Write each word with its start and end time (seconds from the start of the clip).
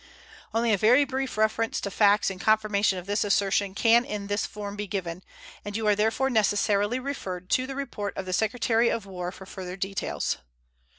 Only 0.51 0.73
a 0.73 0.79
very 0.79 1.03
brief 1.05 1.37
reference 1.37 1.79
to 1.81 1.91
facts 1.91 2.31
in 2.31 2.39
confirmation 2.39 2.97
of 2.97 3.05
this 3.05 3.23
assertion 3.23 3.75
can 3.75 4.03
in 4.03 4.25
this 4.25 4.47
form 4.47 4.75
be 4.75 4.87
given, 4.87 5.21
and 5.63 5.77
you 5.77 5.85
are 5.85 5.93
therefore 5.95 6.31
necessarily 6.31 6.97
referred 6.99 7.51
to 7.51 7.67
the 7.67 7.75
report 7.75 8.17
of 8.17 8.25
the 8.25 8.33
Secretary 8.33 8.89
of 8.89 9.05
War 9.05 9.31
for 9.31 9.45
further 9.45 9.75
details. 9.77 10.37